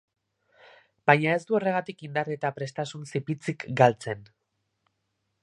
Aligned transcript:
Baina 1.11 1.35
ez 1.39 1.43
du 1.51 1.57
horregatik 1.57 2.01
indar 2.07 2.33
eta 2.37 2.51
prestasun 2.57 3.07
zipitzik 3.13 3.69
galtzen. 3.83 4.27